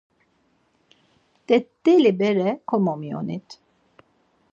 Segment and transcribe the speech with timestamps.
[1.47, 3.47] T̆et̆eli bere komomiyonit.